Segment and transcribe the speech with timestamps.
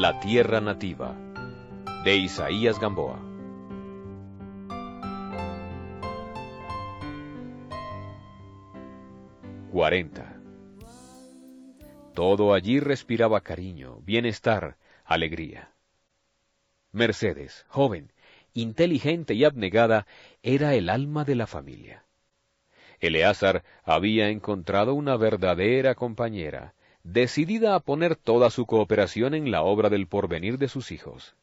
[0.00, 1.14] La tierra nativa
[2.04, 3.20] de Isaías Gamboa.
[9.70, 10.40] Cuarenta.
[12.14, 15.74] Todo allí respiraba cariño, bienestar, alegría.
[16.92, 18.10] Mercedes, joven,
[18.54, 20.06] inteligente y abnegada,
[20.42, 22.06] era el alma de la familia.
[23.00, 26.72] Eleazar había encontrado una verdadera compañera,
[27.04, 31.34] decidida a poner toda su cooperación en la obra del porvenir de sus hijos.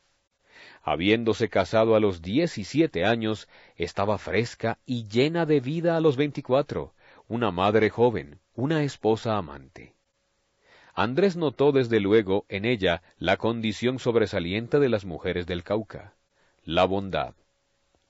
[0.84, 6.94] Habiéndose casado a los diecisiete años, estaba fresca y llena de vida a los veinticuatro,
[7.28, 9.96] una madre joven, una esposa amante.
[10.94, 16.16] Andrés notó desde luego en ella la condición sobresaliente de las mujeres del Cauca,
[16.64, 17.36] la bondad.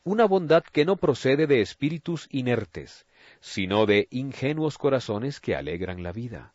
[0.04, 3.06] Una bondad que no procede de espíritus inertes,
[3.42, 6.54] sino de ingenuos corazones que alegran la vida.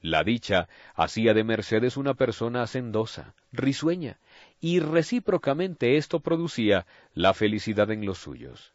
[0.00, 4.18] La dicha hacía de Mercedes una persona hacendosa, risueña,
[4.60, 8.74] y recíprocamente esto producía la felicidad en los suyos.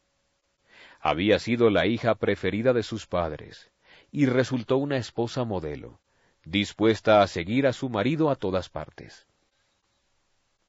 [0.99, 3.71] Había sido la hija preferida de sus padres,
[4.11, 6.01] y resultó una esposa modelo,
[6.43, 9.25] dispuesta a seguir a su marido a todas partes.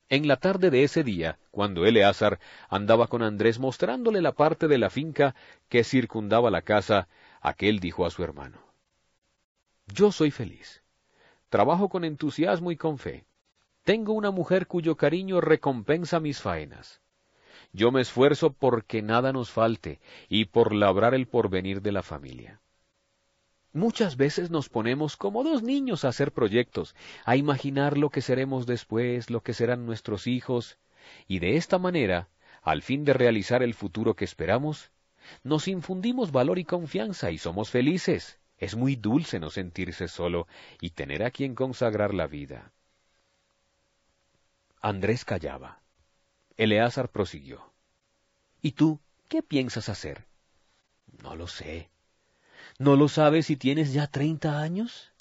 [0.08, 2.38] En la tarde de ese día, cuando Eleazar
[2.68, 5.34] andaba con Andrés mostrándole la parte de la finca
[5.68, 7.08] que circundaba la casa,
[7.40, 8.63] aquel dijo a su hermano,
[9.86, 10.82] Yo soy feliz.
[11.48, 13.26] Trabajo con entusiasmo y con fe.
[13.84, 17.00] Tengo una mujer cuyo cariño recompensa mis faenas.
[17.72, 22.60] Yo me esfuerzo porque nada nos falte y por labrar el porvenir de la familia.
[23.72, 28.66] Muchas veces nos ponemos como dos niños a hacer proyectos, a imaginar lo que seremos
[28.66, 30.78] después, lo que serán nuestros hijos,
[31.26, 32.28] y de esta manera,
[32.62, 34.92] al fin de realizar el futuro que esperamos,
[35.42, 38.38] nos infundimos valor y confianza y somos felices.
[38.64, 40.46] Es muy dulce no sentirse solo
[40.80, 42.72] y tener a quien consagrar la vida.
[44.80, 45.82] Andrés callaba.
[46.56, 47.74] Eleazar prosiguió.
[48.62, 50.26] ¿Y tú qué piensas hacer?
[51.22, 51.90] No lo sé,
[52.78, 55.12] ¿No lo sabes si tienes ya treinta años?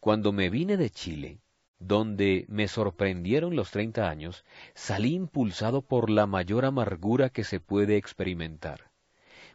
[0.00, 1.42] Cuando me vine de Chile,
[1.78, 7.98] donde me sorprendieron los treinta años, salí impulsado por la mayor amargura que se puede
[7.98, 8.91] experimentar.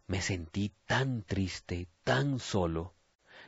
[0.08, 2.94] Me sentí tan triste, tan solo,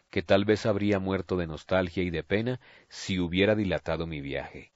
[0.09, 2.59] que tal vez habría muerto de nostalgia y de pena
[2.89, 4.73] si hubiera dilatado mi viaje.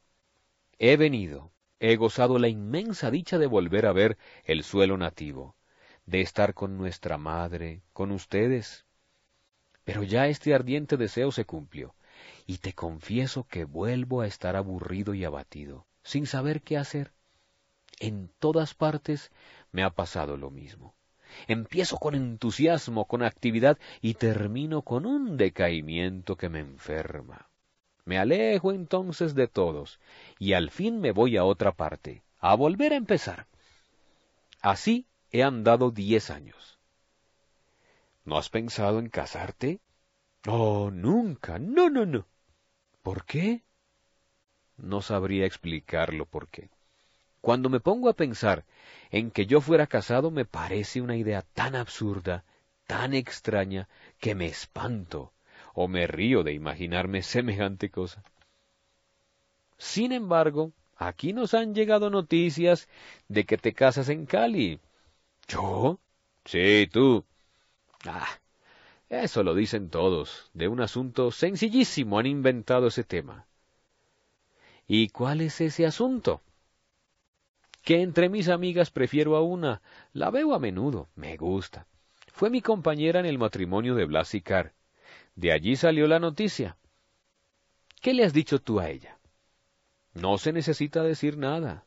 [0.80, 5.58] He venido, he gozado la inmensa dicha de volver a ver el suelo nativo,
[6.06, 8.86] de estar con nuestra madre, con ustedes.
[9.84, 11.96] Pero ya este ardiente deseo se cumplió,
[12.46, 17.12] y te confieso que vuelvo a estar aburrido y abatido, sin saber qué hacer.
[18.00, 19.34] En todas partes
[19.74, 20.96] me ha pasado lo mismo.
[21.48, 27.50] Empiezo con entusiasmo, con actividad, y termino con un decaimiento que me enferma.
[28.06, 30.00] Me alejo entonces de todos,
[30.40, 33.48] y al fin me voy a otra parte, a volver a empezar.
[34.62, 36.80] Así he andado diez años.
[38.26, 39.82] ¿No has pensado en casarte?
[40.48, 41.60] Oh, nunca.
[41.60, 42.26] No, no, no.
[43.02, 43.64] ¿Por qué?
[44.78, 46.70] No sabría explicarlo por qué.
[47.44, 48.64] Cuando me pongo a pensar
[49.12, 52.46] en que yo fuera casado me parece una idea tan absurda,
[52.88, 55.34] tan extraña, que me espanto
[55.74, 58.24] o me río de imaginarme semejante cosa.
[59.78, 62.88] Sin embargo, aquí nos han llegado noticias
[63.28, 64.80] de que te casas en Cali,
[65.50, 66.00] ¿Yo?
[66.46, 67.26] Sí, tú.
[68.06, 68.40] Ah,
[69.10, 70.50] eso lo dicen todos.
[70.54, 73.48] De un asunto sencillísimo han inventado ese tema.
[74.88, 76.42] ¿Y cuál es ese asunto?
[77.84, 79.82] Que entre mis amigas prefiero a una.
[80.14, 81.10] La veo a menudo.
[81.16, 81.86] Me gusta.
[82.32, 84.74] Fue mi compañera en el matrimonio de Blas y Car.
[85.36, 86.78] De allí salió la noticia.
[88.02, 89.20] ¿Qué le has dicho tú a ella?
[90.14, 91.86] No se necesita decir nada.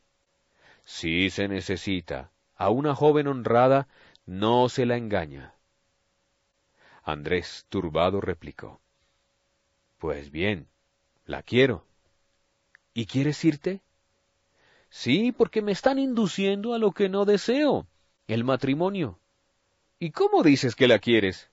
[0.83, 2.31] Sí se necesita.
[2.55, 3.87] A una joven honrada
[4.25, 5.55] no se la engaña.
[7.03, 8.81] Andrés, turbado, replicó.
[9.97, 10.67] Pues bien,
[11.25, 11.85] la quiero.
[12.93, 13.81] ¿Y quieres irte?
[14.89, 17.87] Sí, porque me están induciendo a lo que no deseo,
[18.27, 19.19] el matrimonio.
[19.99, 21.49] ¿Y cómo dices que la quieres?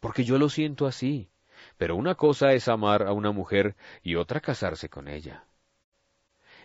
[0.00, 1.30] Porque yo lo siento así,
[1.78, 5.46] pero una cosa es amar a una mujer y otra casarse con ella.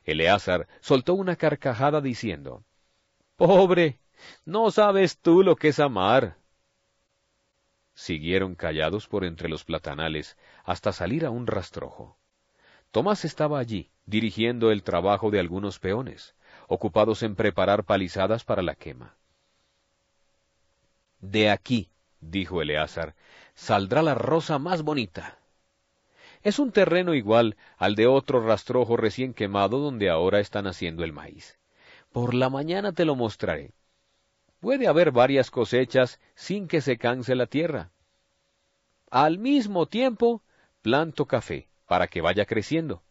[0.06, 2.66] Eleazar soltó una carcajada diciendo,
[3.36, 4.00] Pobre,
[4.46, 6.38] no sabes tú lo que es amar.
[7.94, 12.18] Siguieron callados por entre los platanales hasta salir a un rastrojo.
[12.92, 16.36] Tomás estaba allí, dirigiendo el trabajo de algunos peones,
[16.68, 19.16] ocupados en preparar palizadas para la quema.
[21.20, 21.90] De aquí,
[22.22, 23.16] dijo Eleazar,
[23.54, 25.38] saldrá la rosa más bonita.
[26.44, 31.12] Es un terreno igual al de otro rastrojo recién quemado donde ahora están haciendo el
[31.12, 31.58] maíz.
[32.12, 33.74] Por la mañana te lo mostraré.
[34.60, 37.92] Puede haber varias cosechas sin que se canse la tierra.
[39.12, 40.42] Al mismo tiempo,
[40.82, 43.02] planto café para que vaya creciendo.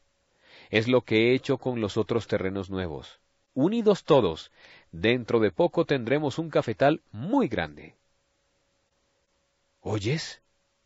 [0.70, 3.18] Es lo que he hecho con los otros terrenos nuevos.
[3.54, 4.52] Unidos todos,
[4.92, 7.94] dentro de poco tendremos un cafetal muy grande.
[9.80, 10.42] ¿Oyes?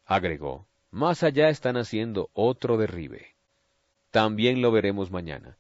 [0.07, 0.67] agregó.
[0.91, 3.35] Más allá están haciendo otro derribe.
[4.11, 5.57] También lo veremos mañana.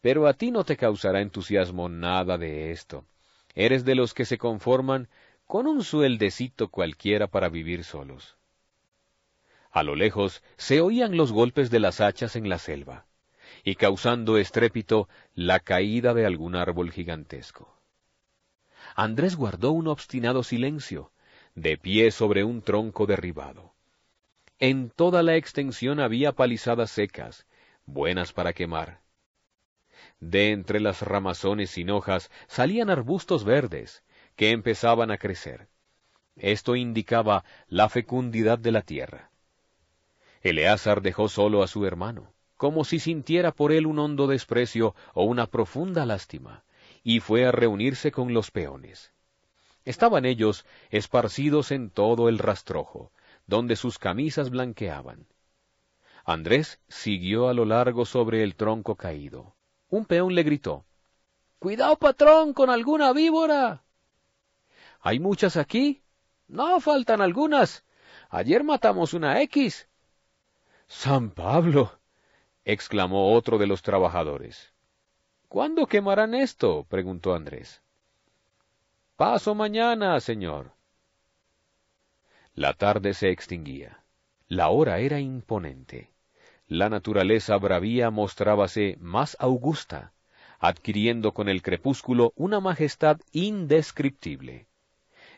[0.00, 3.04] Pero a ti no te causará entusiasmo nada de esto.
[3.54, 5.08] Eres de los que se conforman
[5.46, 8.36] con un sueldecito cualquiera para vivir solos.
[9.72, 13.06] A lo lejos se oían los golpes de las hachas en la selva,
[13.64, 17.76] y causando estrépito la caída de algún árbol gigantesco.
[18.94, 21.10] Andrés guardó un obstinado silencio,
[21.54, 23.74] de pie sobre un tronco derribado.
[24.58, 27.46] En toda la extensión había palizadas secas,
[27.84, 29.02] buenas para quemar,
[30.22, 34.04] de entre las ramazones sin hojas salían arbustos verdes,
[34.36, 35.68] que empezaban a crecer.
[36.36, 39.31] Esto indicaba la fecundidad de la tierra.
[40.42, 45.24] Eleazar dejó solo a su hermano, como si sintiera por él un hondo desprecio o
[45.24, 46.64] una profunda lástima,
[47.02, 49.12] y fue a reunirse con los peones.
[49.84, 53.12] Estaban ellos esparcidos en todo el rastrojo,
[53.46, 55.26] donde sus camisas blanqueaban.
[56.24, 59.56] Andrés siguió a lo largo sobre el tronco caído
[59.92, 60.86] un peón le gritó
[61.58, 63.84] Cuidado, patrón, con alguna víbora.
[65.00, 66.02] ¿Hay muchas aquí?
[66.48, 67.84] No, faltan algunas.
[68.30, 69.86] Ayer matamos una X.
[70.94, 71.98] San Pablo.
[72.64, 74.72] exclamó otro de los trabajadores.
[75.48, 76.86] ¿Cuándo quemarán esto?
[76.88, 77.82] preguntó Andrés.
[79.16, 80.72] Paso mañana, señor.
[82.54, 84.04] La tarde se extinguía.
[84.48, 86.12] La hora era imponente
[86.72, 90.14] la naturaleza bravía mostrábase más augusta,
[90.58, 94.66] adquiriendo con el crepúsculo una majestad indescriptible.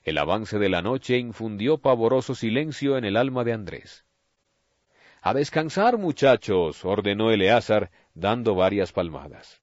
[0.05, 4.05] El avance de la noche infundió pavoroso silencio en el alma de Andrés.
[5.27, 9.63] A descansar, muchachos, ordenó Eleazar, dando varias palmadas.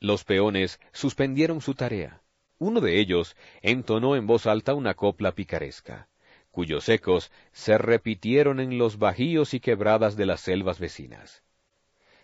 [0.00, 2.20] Los peones suspendieron su tarea.
[2.58, 6.08] Uno de ellos entonó en voz alta una copla picaresca
[6.50, 11.42] cuyos ecos se repitieron en los bajíos y quebradas de las selvas vecinas.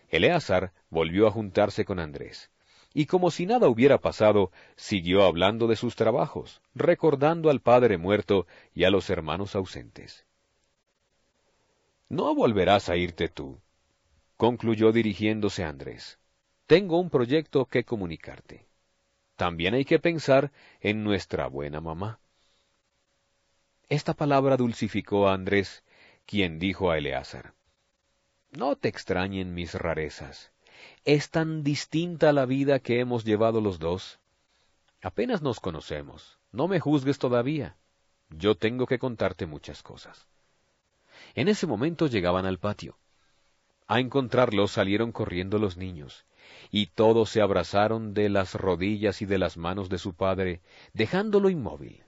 [0.07, 2.49] Eleazar volvió a juntarse con Andrés,
[2.93, 8.47] y como si nada hubiera pasado, siguió hablando de sus trabajos, recordando al padre muerto
[8.73, 10.25] y a los hermanos ausentes.
[12.11, 13.61] No volverás a irte tú,
[14.35, 16.19] concluyó dirigiéndose a Andrés.
[16.67, 18.67] Tengo un proyecto que comunicarte.
[19.37, 22.19] También hay que pensar en nuestra buena mamá.
[23.87, 25.85] Esta palabra dulcificó a Andrés,
[26.25, 27.53] quien dijo a Eleazar,
[28.51, 30.51] No te extrañen mis rarezas.
[31.05, 34.19] Es tan distinta la vida que hemos llevado los dos.
[35.01, 36.39] Apenas nos conocemos.
[36.51, 37.77] No me juzgues todavía.
[38.29, 40.27] Yo tengo que contarte muchas cosas.
[41.35, 42.97] En ese momento llegaban al patio.
[43.87, 46.25] A encontrarlos salieron corriendo los niños,
[46.69, 50.61] y todos se abrazaron de las rodillas y de las manos de su padre,
[50.93, 52.03] dejándolo inmóvil.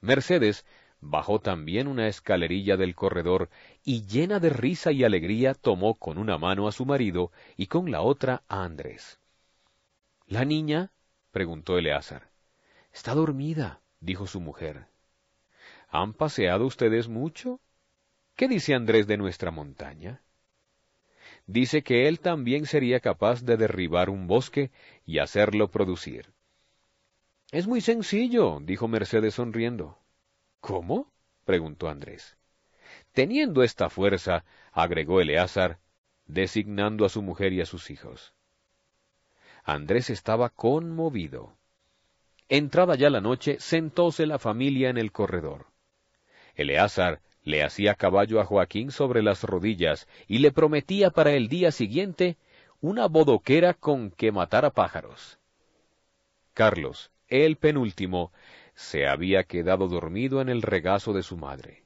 [0.00, 0.66] Mercedes
[1.00, 3.50] bajó también una escalerilla del corredor
[3.82, 7.90] y llena de risa y alegría tomó con una mano a su marido y con
[7.90, 9.18] la otra a Andrés.
[10.26, 10.92] ¿La niña?
[11.30, 12.30] preguntó Eleazar.
[12.92, 14.86] Está dormida, dijo su mujer.
[15.88, 17.60] ¿Han paseado ustedes mucho?
[18.36, 20.22] ¿Qué dice Andrés de nuestra montaña?
[21.46, 24.70] Dice que él también sería capaz de derribar un bosque
[25.04, 26.32] y hacerlo producir.
[27.50, 29.98] Es muy sencillo, dijo Mercedes sonriendo.
[30.60, 31.12] ¿Cómo?
[31.44, 32.36] preguntó Andrés.
[33.12, 35.78] Teniendo esta fuerza, agregó Eleazar,
[36.26, 38.34] designando a su mujer y a sus hijos.
[39.64, 41.56] Andrés estaba conmovido.
[42.48, 45.66] Entrada ya la noche, sentóse la familia en el corredor.
[46.54, 51.72] Eleazar le hacía caballo a Joaquín sobre las rodillas y le prometía para el día
[51.72, 52.36] siguiente
[52.80, 55.38] una bodoquera con que matara pájaros.
[56.54, 58.32] Carlos, el penúltimo,
[58.74, 61.84] se había quedado dormido en el regazo de su madre.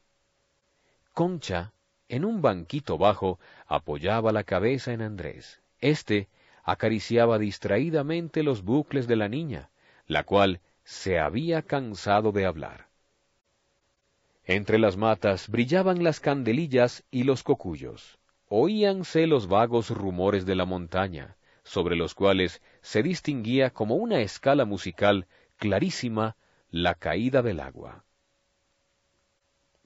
[1.12, 1.72] Concha,
[2.08, 5.60] en un banquito bajo, apoyaba la cabeza en Andrés.
[5.80, 6.28] Este
[6.62, 9.70] acariciaba distraídamente los bucles de la niña,
[10.06, 12.85] la cual se había cansado de hablar.
[14.46, 18.20] Entre las matas brillaban las candelillas y los cocuyos.
[18.48, 24.64] Oíanse los vagos rumores de la montaña, sobre los cuales se distinguía como una escala
[24.64, 25.26] musical
[25.56, 26.36] clarísima
[26.70, 28.04] la caída del agua.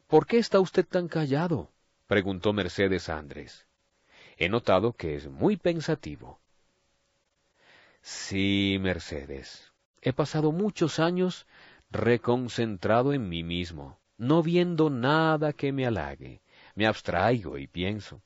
[0.07, 1.73] ¿Por qué está usted tan callado?
[2.07, 3.67] preguntó Mercedes a Andrés.
[4.37, 6.39] He notado que es muy pensativo.
[8.03, 9.73] Sí, Mercedes.
[10.03, 11.47] He pasado muchos años
[11.91, 16.43] reconcentrado en mí mismo, no viendo nada que me halague.
[16.75, 18.21] Me abstraigo y pienso.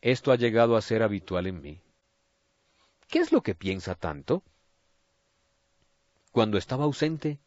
[0.00, 1.82] Esto ha llegado a ser habitual en mí.
[3.08, 4.44] ¿Qué es lo que piensa tanto?
[6.30, 7.40] Cuando estaba ausente,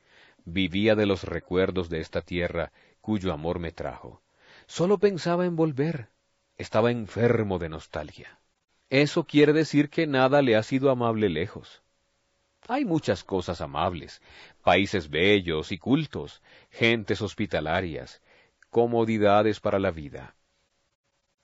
[0.43, 4.21] vivía de los recuerdos de esta tierra cuyo amor me trajo.
[4.67, 6.09] Solo pensaba en volver.
[6.57, 8.37] Estaba enfermo de nostalgia.
[8.89, 11.83] Eso quiere decir que nada le ha sido amable lejos.
[12.67, 14.21] Hay muchas cosas amables,
[14.65, 16.41] países bellos y cultos,
[16.71, 18.23] gentes hospitalarias,
[18.71, 20.35] comodidades para la vida.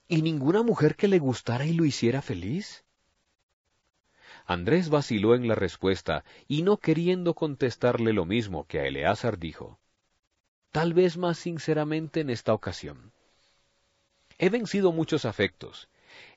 [0.07, 2.83] ¿Y ninguna mujer que le gustara y lo hiciera feliz?
[4.47, 9.79] Andrés vaciló en la respuesta y no queriendo contestarle lo mismo que a Eleazar dijo,
[10.71, 13.13] tal vez más sinceramente en esta ocasión.
[14.39, 15.89] He vencido muchos afectos,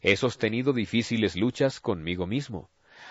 [0.02, 2.68] he sostenido difíciles luchas conmigo mismo,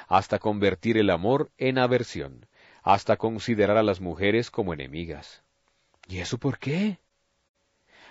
[0.07, 2.45] hasta convertir el amor en aversión,
[2.83, 5.43] hasta considerar a las mujeres como enemigas.
[6.07, 6.99] ¿Y eso por qué?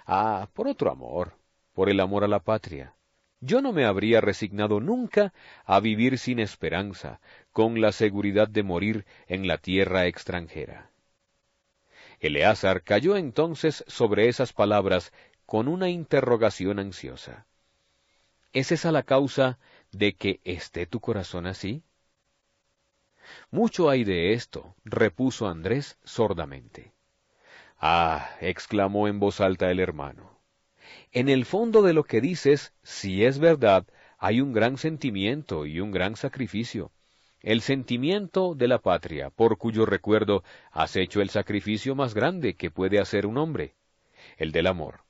[0.07, 1.35] Ah, por otro amor,
[1.75, 2.95] por el amor a la patria.
[3.41, 5.33] Yo no me habría resignado nunca
[5.65, 10.91] a vivir sin esperanza, con la seguridad de morir en la tierra extranjera.
[12.21, 15.13] Eleazar cayó entonces sobre esas palabras
[15.45, 17.47] con una interrogación ansiosa.
[18.53, 19.59] ¿Es esa la causa
[19.91, 21.83] de que esté tu corazón así?
[23.51, 26.93] Mucho hay de esto, repuso Andrés sordamente.
[27.79, 30.39] Ah, exclamó en voz alta el hermano.
[31.11, 33.87] En el fondo de lo que dices, si es verdad,
[34.19, 36.93] hay un gran sentimiento y un gran sacrificio.
[37.41, 42.71] El sentimiento de la patria, por cuyo recuerdo has hecho el sacrificio más grande que
[42.71, 43.75] puede hacer un hombre,
[44.37, 45.01] el del amor.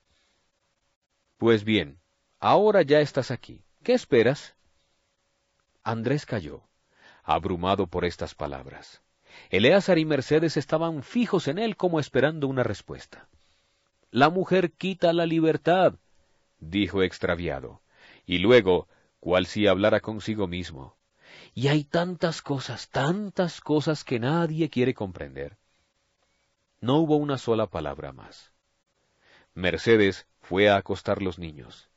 [1.36, 1.98] Pues bien,
[2.40, 3.62] ahora ya estás aquí.
[3.82, 4.54] ¿Qué esperas?
[5.82, 6.62] Andrés cayó,
[7.22, 9.02] abrumado por estas palabras.
[9.50, 13.28] Eleazar y Mercedes estaban fijos en él como esperando una respuesta.
[14.10, 15.94] La mujer quita la libertad,
[16.58, 17.80] dijo extraviado,
[18.26, 18.88] y luego,
[19.20, 20.96] cual si hablara consigo mismo.
[21.54, 25.56] Y hay tantas cosas, tantas cosas que nadie quiere comprender.
[26.80, 28.52] No hubo una sola palabra más.
[29.54, 31.88] Mercedes fue a acostar los niños.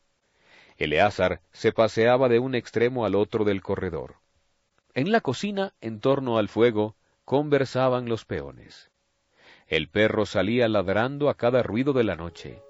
[0.78, 4.18] Eleazar se paseaba de un extremo al otro del corredor.
[4.96, 8.92] En la cocina, en torno al fuego, conversaban los peones.
[9.68, 12.64] El perro salía ladrando a cada ruido de la noche.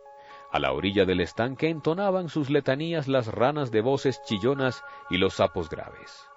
[0.51, 5.35] A la orilla del estanque entonaban sus letanías las ranas de voces chillonas y los
[5.35, 6.27] sapos graves.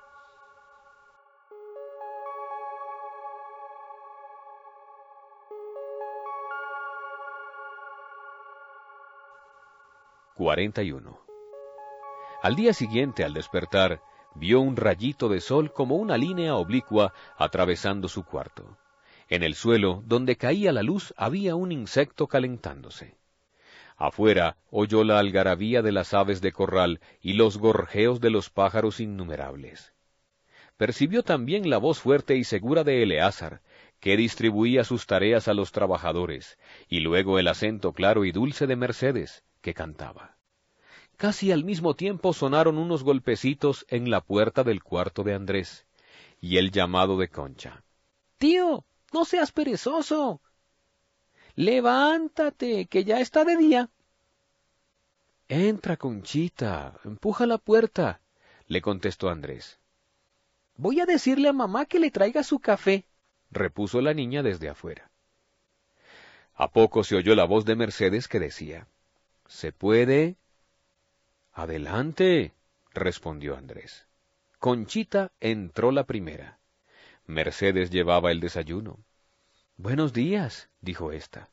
[10.35, 10.83] Cuarenta
[12.43, 14.03] Al día siguiente, al despertar,
[14.35, 18.79] vio un rayito de sol como una línea oblicua atravesando su cuarto.
[19.29, 23.17] En el suelo, donde caía la luz, había un insecto calentándose.
[23.97, 29.01] Afuera oyó la algarabía de las aves de corral y los gorjeos de los pájaros
[29.01, 29.93] innumerables.
[30.77, 33.61] Percibió también la voz fuerte y segura de Eleazar,
[33.99, 36.57] que distribuía sus tareas a los trabajadores,
[36.89, 40.38] y luego el acento claro y dulce de Mercedes, que cantaba.
[41.19, 45.85] Casi al mismo tiempo sonaron unos golpecitos en la puerta del cuarto de Andrés,
[46.41, 47.83] y el llamado de Concha.
[48.39, 50.41] Tío, no seas perezoso.
[51.57, 53.91] Levántate, que ya está de día.
[55.49, 58.21] Entra, Conchita, empuja la puerta,
[58.69, 59.81] le contestó Andrés.
[60.77, 63.07] Voy a decirle a mamá que le traiga su café,
[63.51, 65.11] repuso la niña desde afuera.
[66.55, 68.87] A poco se oyó la voz de Mercedes que decía,
[69.49, 70.37] ¿Se puede?
[71.59, 72.55] Adelante,
[72.95, 74.07] respondió Andrés.
[74.61, 76.61] Conchita entró la primera.
[77.27, 79.05] Mercedes llevaba el desayuno.
[79.77, 81.51] Buenos días, dijo ésta.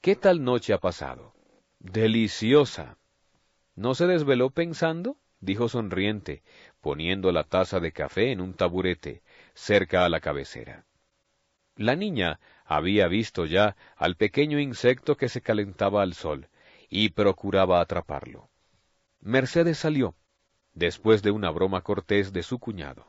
[0.00, 1.34] ¿Qué tal noche ha pasado?
[1.78, 2.98] Deliciosa.
[3.76, 5.16] ¿No se desveló pensando?
[5.38, 6.42] dijo sonriente,
[6.80, 9.22] poniendo la taza de café en un taburete,
[9.54, 10.84] cerca a la cabecera.
[11.76, 16.48] La niña había visto ya al pequeño insecto que se calentaba al sol,
[16.88, 18.48] y procuraba atraparlo.
[19.24, 20.16] Mercedes salió,
[20.74, 23.06] después de una broma cortés de su cuñado.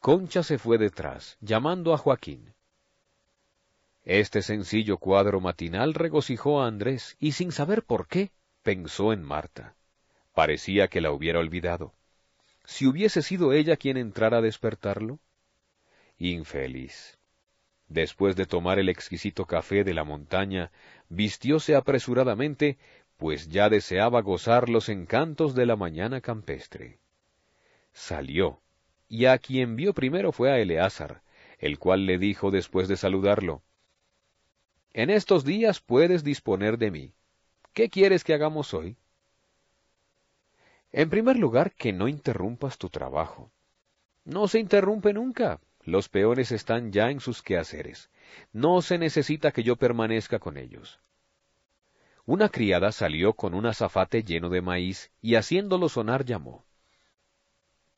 [0.00, 2.54] Concha se fue detrás, llamando a Joaquín.
[4.04, 9.76] Este sencillo cuadro matinal regocijó a Andrés, y sin saber por qué, pensó en Marta.
[10.32, 11.92] Parecía que la hubiera olvidado.
[12.64, 15.18] Si hubiese sido ella quien entrara a despertarlo.
[16.16, 17.18] Infeliz.
[17.86, 20.72] Después de tomar el exquisito café de la montaña,
[21.10, 22.78] vistióse apresuradamente
[23.22, 26.98] pues ya deseaba gozar los encantos de la mañana campestre.
[27.92, 28.60] Salió,
[29.08, 31.22] y a quien vio primero fue a Eleazar,
[31.60, 33.62] el cual le dijo después de saludarlo,
[34.92, 37.12] En estos días puedes disponer de mí.
[37.72, 38.96] ¿Qué quieres que hagamos hoy?
[40.90, 43.52] En primer lugar, que no interrumpas tu trabajo.
[44.24, 45.60] No se interrumpe nunca.
[45.84, 48.10] Los peones están ya en sus quehaceres.
[48.52, 50.98] No se necesita que yo permanezca con ellos.
[52.24, 56.64] Una criada salió con un azafate lleno de maíz y haciéndolo sonar llamó.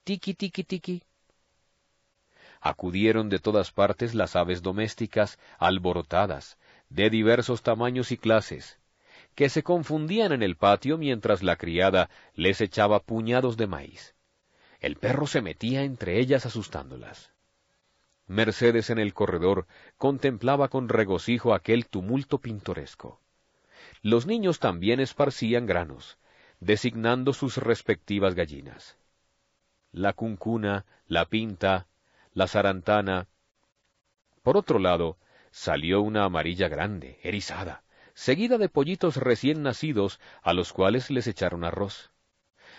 [0.05, 1.03] Tiki, tiki, tiki.
[2.61, 8.79] Acudieron de todas partes las aves domésticas, alborotadas, de diversos tamaños y clases,
[9.35, 14.15] que se confundían en el patio mientras la criada les echaba puñados de maíz.
[14.81, 17.33] El perro se metía entre ellas asustándolas.
[18.27, 19.67] Mercedes en el corredor
[19.99, 23.21] contemplaba con regocijo aquel tumulto pintoresco.
[24.05, 26.19] Los niños también esparcían granos,
[26.61, 28.99] designando sus respectivas gallinas.
[29.93, 31.87] La cuncuna, la pinta,
[32.35, 33.29] la zarantana.
[34.43, 35.17] Por otro lado,
[35.51, 37.83] salió una amarilla grande, erizada,
[38.13, 42.13] seguida de pollitos recién nacidos a los cuales les echaron arroz.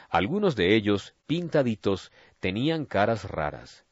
[0.10, 3.84] Algunos de ellos, pintaditos, tenían caras raras.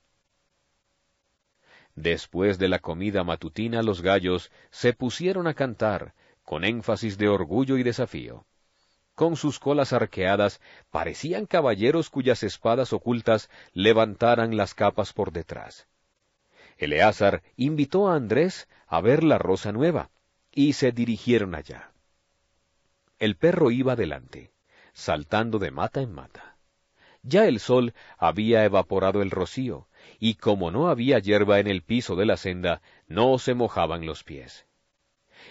[1.95, 6.13] Después de la comida matutina los gallos se pusieron a cantar,
[6.43, 8.45] con énfasis de orgullo y desafío.
[9.15, 10.59] Con sus colas arqueadas
[10.89, 15.87] parecían caballeros cuyas espadas ocultas levantaran las capas por detrás.
[16.77, 20.09] Eleazar invitó a Andrés a ver la rosa nueva,
[20.51, 21.91] y se dirigieron allá.
[23.19, 24.51] El perro iba delante,
[24.93, 26.57] saltando de mata en mata.
[27.21, 29.87] Ya el sol había evaporado el rocío,
[30.19, 34.23] y como no había hierba en el piso de la senda, no se mojaban los
[34.23, 34.65] pies.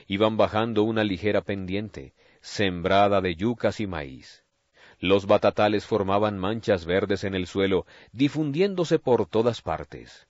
[0.07, 4.45] Iban bajando una ligera pendiente, sembrada de yucas y maíz.
[4.99, 10.29] Los batatales formaban manchas verdes en el suelo, difundiéndose por todas partes.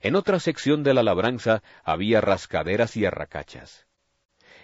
[0.00, 3.86] En otra sección de la labranza había rascaderas y arracachas.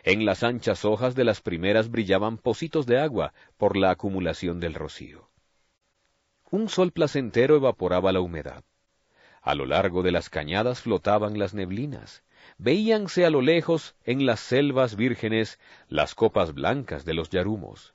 [0.04, 4.74] En las anchas hojas de las primeras brillaban pocitos de agua por la acumulación del
[4.74, 5.30] rocío.
[6.50, 8.62] Un sol placentero evaporaba la humedad.
[9.40, 12.22] A lo largo de las cañadas flotaban las neblinas.
[12.58, 17.94] Veíanse a lo lejos, en las selvas vírgenes, las copas blancas de los yarumos,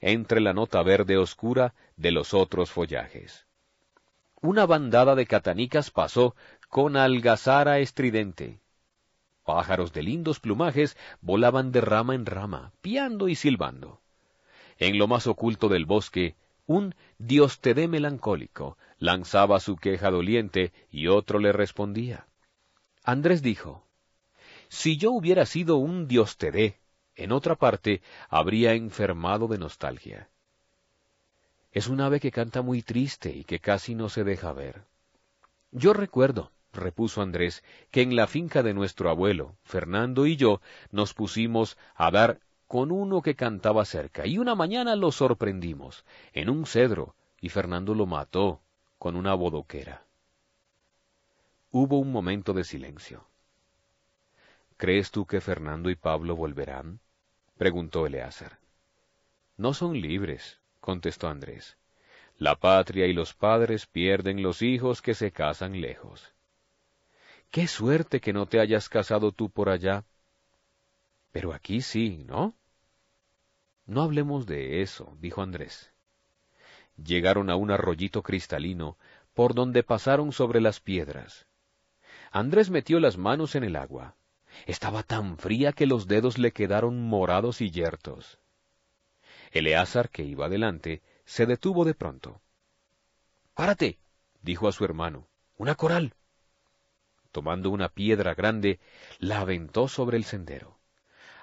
[0.00, 3.46] entre la nota verde oscura de los otros follajes.
[4.40, 6.36] Una bandada de catanicas pasó
[6.68, 8.60] con algazara estridente.
[9.44, 14.00] Pájaros de lindos plumajes volaban de rama en rama, piando y silbando.
[14.78, 20.72] En lo más oculto del bosque, un Dios te dé melancólico lanzaba su queja doliente
[20.90, 22.26] y otro le respondía.
[23.04, 23.86] Andrés dijo,
[24.68, 26.78] Si yo hubiera sido un Dios te dé,
[27.14, 30.28] en otra parte habría enfermado de nostalgia.
[31.72, 34.84] Es un ave que canta muy triste y que casi no se deja ver.
[35.70, 41.14] Yo recuerdo, repuso Andrés, que en la finca de nuestro abuelo, Fernando y yo, nos
[41.14, 46.66] pusimos a dar con uno que cantaba cerca, y una mañana lo sorprendimos, en un
[46.66, 48.60] cedro, y Fernando lo mató
[48.98, 50.04] con una bodoquera.
[51.70, 53.24] Hubo un momento de silencio.
[54.78, 57.00] ¿Crees tú que Fernando y Pablo volverán?
[57.56, 58.60] preguntó Eleazar.
[59.56, 61.76] No son libres, contestó Andrés.
[62.36, 66.32] La patria y los padres pierden los hijos que se casan lejos.
[67.50, 70.04] Qué suerte que no te hayas casado tú por allá.
[71.32, 72.54] Pero aquí sí, ¿no?
[73.84, 75.92] No hablemos de eso, dijo Andrés.
[76.96, 78.96] Llegaron a un arroyito cristalino,
[79.34, 81.48] por donde pasaron sobre las piedras.
[82.30, 84.14] Andrés metió las manos en el agua.
[84.66, 88.38] Estaba tan fría que los dedos le quedaron morados y yertos.
[89.52, 92.40] Eleazar, que iba adelante, se detuvo de pronto.
[93.54, 93.98] Párate,
[94.42, 95.26] dijo a su hermano.
[95.56, 96.14] Una coral
[97.38, 98.80] tomando una piedra grande,
[99.18, 100.76] la aventó sobre el sendero.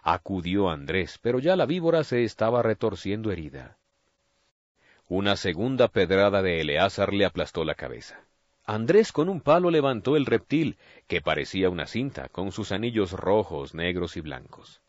[0.04, 3.78] Acudió Andrés, pero ya la víbora se estaba retorciendo herida.
[5.08, 8.20] Una segunda pedrada de Eleazar le aplastó la cabeza.
[8.66, 13.74] Andrés con un palo levantó el reptil, que parecía una cinta, con sus anillos rojos,
[13.74, 14.82] negros y blancos.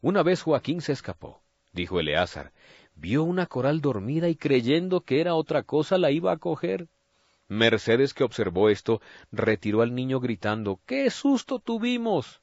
[0.00, 2.52] Una vez Joaquín se escapó, dijo Eleazar,
[2.94, 6.88] vio una coral dormida y creyendo que era otra cosa la iba a coger.
[7.48, 9.00] Mercedes, que observó esto,
[9.32, 12.42] retiró al niño gritando ¡Qué susto tuvimos!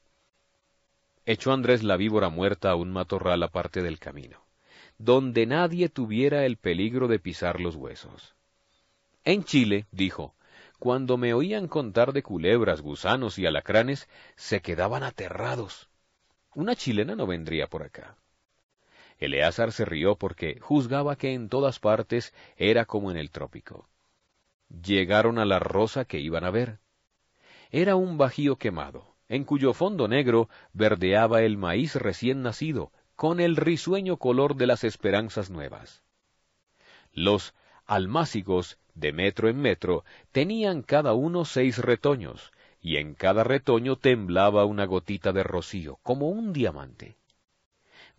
[1.24, 4.44] Echó Andrés la víbora muerta a un matorral aparte del camino,
[4.98, 8.34] donde nadie tuviera el peligro de pisar los huesos.
[9.24, 10.35] En Chile, dijo,
[10.78, 15.88] cuando me oían contar de culebras, gusanos y alacranes, se quedaban aterrados.
[16.54, 18.16] Una chilena no vendría por acá.
[19.18, 23.88] Eleazar se rió porque juzgaba que en todas partes era como en el trópico.
[24.68, 26.78] Llegaron a la rosa que iban a ver.
[27.70, 33.56] Era un bajío quemado, en cuyo fondo negro verdeaba el maíz recién nacido, con el
[33.56, 36.02] risueño color de las esperanzas nuevas.
[37.12, 37.54] Los
[37.86, 44.64] almácigos, de metro en metro, tenían cada uno seis retoños, y en cada retoño temblaba
[44.64, 47.16] una gotita de rocío, como un diamante.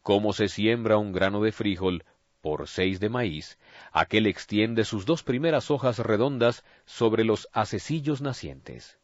[0.02, 2.06] Como se siembra un grano de frijol
[2.42, 3.58] por seis de maíz,
[3.92, 9.00] aquel extiende sus dos primeras hojas redondas sobre los acecillos nacientes.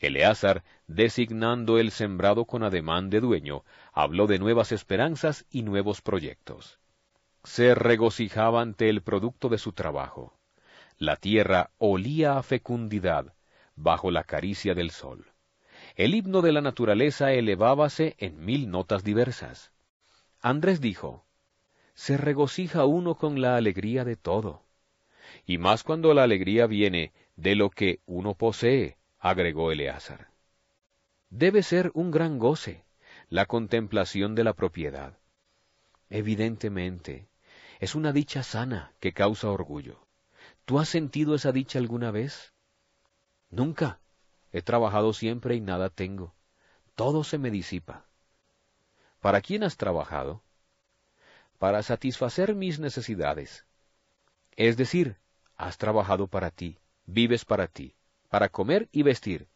[0.00, 6.78] Eleazar, designando el sembrado con ademán de dueño, habló de nuevas esperanzas y nuevos proyectos.
[7.44, 10.37] Se regocijaba ante el producto de su trabajo.
[10.98, 13.32] La tierra olía a fecundidad
[13.76, 15.26] bajo la caricia del sol.
[15.94, 19.70] El himno de la naturaleza elevábase en mil notas diversas.
[20.40, 21.24] Andrés dijo,
[21.94, 24.64] se regocija uno con la alegría de todo.
[25.46, 30.28] Y más cuando la alegría viene de lo que uno posee, agregó Eleazar.
[31.30, 32.84] Debe ser un gran goce
[33.28, 35.16] la contemplación de la propiedad.
[36.10, 37.28] Evidentemente,
[37.78, 40.07] es una dicha sana que causa orgullo.
[40.68, 42.52] ¿Tú has sentido esa dicha alguna vez?
[43.48, 44.00] Nunca.
[44.52, 46.34] He trabajado siempre y nada tengo.
[46.94, 48.04] Todo se me disipa.
[49.22, 50.42] ¿Para quién has trabajado?
[51.58, 53.64] Para satisfacer mis necesidades.
[54.56, 55.16] Es decir,
[55.56, 56.76] has trabajado para ti,
[57.06, 57.94] vives para ti,
[58.28, 59.48] para comer y vestir.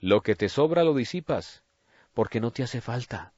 [0.00, 1.62] Lo que te sobra lo disipas,
[2.14, 3.34] porque no te hace falta.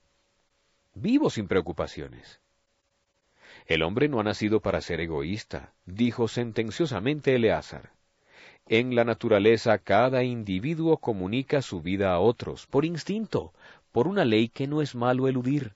[0.94, 2.40] Vivo sin preocupaciones.
[3.66, 7.90] El hombre no ha nacido para ser egoísta, dijo sentenciosamente Eleazar.
[8.68, 13.52] En la naturaleza cada individuo comunica su vida a otros, por instinto,
[13.90, 15.74] por una ley que no es malo eludir.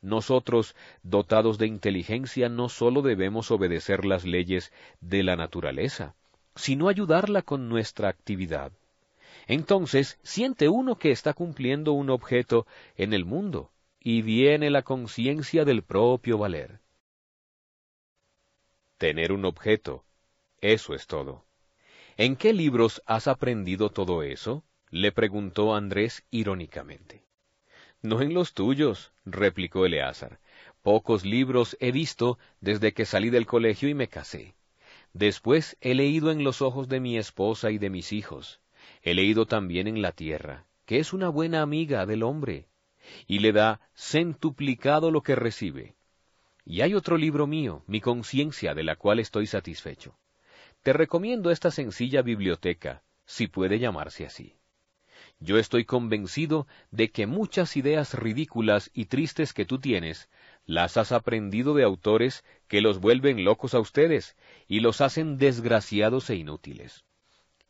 [0.00, 6.14] Nosotros, dotados de inteligencia, no sólo debemos obedecer las leyes de la naturaleza,
[6.54, 8.72] sino ayudarla con nuestra actividad.
[9.46, 13.70] Entonces siente uno que está cumpliendo un objeto en el mundo,
[14.00, 16.80] y viene la conciencia del propio valer.
[18.98, 20.04] Tener un objeto,
[20.60, 21.44] eso es todo.
[22.16, 24.64] ¿En qué libros has aprendido todo eso?
[24.90, 27.26] le preguntó Andrés irónicamente.
[28.00, 30.40] No en los tuyos, replicó Eleazar.
[30.80, 34.54] Pocos libros he visto desde que salí del colegio y me casé.
[35.12, 38.60] Después he leído en los ojos de mi esposa y de mis hijos.
[39.02, 42.68] He leído también en la tierra, que es una buena amiga del hombre,
[43.26, 45.96] y le da centuplicado lo que recibe.
[46.68, 50.18] Y hay otro libro mío, mi conciencia, de la cual estoy satisfecho.
[50.82, 54.56] Te recomiendo esta sencilla biblioteca, si puede llamarse así.
[55.38, 60.28] Yo estoy convencido de que muchas ideas ridículas y tristes que tú tienes,
[60.64, 66.30] las has aprendido de autores que los vuelven locos a ustedes y los hacen desgraciados
[66.30, 67.04] e inútiles.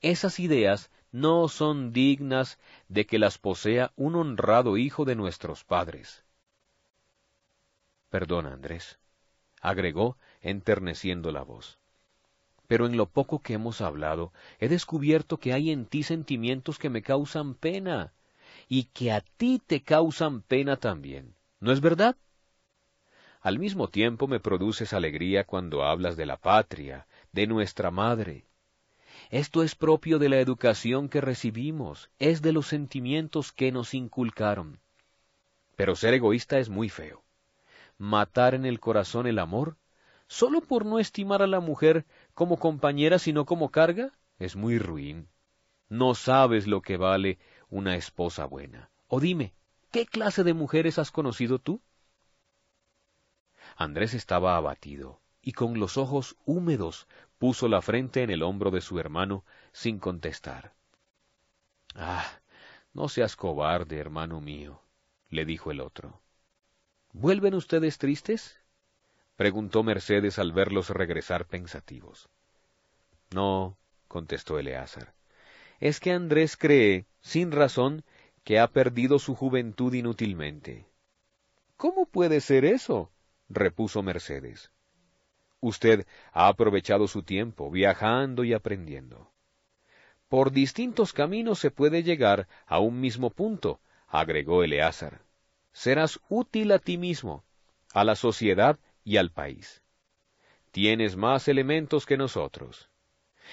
[0.00, 6.25] Esas ideas no son dignas de que las posea un honrado hijo de nuestros padres.
[8.16, 8.98] Perdona, Andrés,
[9.60, 11.78] agregó, enterneciendo la voz
[12.66, 16.88] pero en lo poco que hemos hablado he descubierto que hay en ti sentimientos que
[16.88, 18.14] me causan pena
[18.68, 21.34] y que a ti te causan pena también.
[21.60, 22.16] ¿No es verdad?
[23.42, 28.46] Al mismo tiempo me produces alegría cuando hablas de la patria, de nuestra madre.
[29.28, 34.80] Esto es propio de la educación que recibimos, es de los sentimientos que nos inculcaron.
[35.76, 37.25] Pero ser egoísta es muy feo.
[37.98, 39.76] Matar en el corazón el amor
[40.28, 42.04] solo por no estimar a la mujer
[42.34, 45.28] como compañera sino como carga, es muy ruin.
[45.88, 47.38] No sabes lo que vale
[47.70, 48.90] una esposa buena.
[49.08, 49.54] O dime,
[49.92, 51.80] ¿qué clase de mujeres has conocido tú?
[53.76, 57.06] Andrés estaba abatido, y con los ojos húmedos
[57.38, 60.74] puso la frente en el hombro de su hermano sin contestar.
[61.94, 62.26] Ah,
[62.92, 64.82] no seas cobarde, hermano mío,
[65.28, 66.20] le dijo el otro.
[67.18, 68.60] ¿Vuelven ustedes tristes?
[69.36, 72.28] preguntó Mercedes al verlos regresar pensativos.
[73.32, 75.14] No, contestó Eleazar.
[75.80, 78.04] Es que Andrés cree, sin razón,
[78.44, 80.90] que ha perdido su juventud inútilmente.
[81.78, 83.10] ¿Cómo puede ser eso?
[83.48, 84.70] repuso Mercedes.
[85.60, 89.32] Usted ha aprovechado su tiempo viajando y aprendiendo.
[90.28, 95.25] Por distintos caminos se puede llegar a un mismo punto, agregó Eleazar.
[95.76, 97.44] Serás útil a ti mismo,
[97.92, 99.82] a la sociedad y al país.
[100.70, 102.88] Tienes más elementos que nosotros.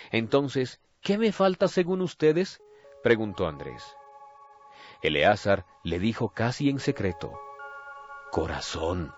[0.10, 2.62] Entonces, ¿qué me falta según ustedes?
[3.04, 3.84] preguntó Andrés.
[5.02, 7.38] Eleazar le dijo casi en secreto,
[8.32, 9.14] Corazón.